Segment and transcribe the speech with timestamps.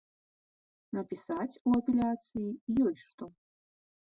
[0.97, 2.47] Напісаць у апеляцыі
[2.87, 3.23] ёсць што.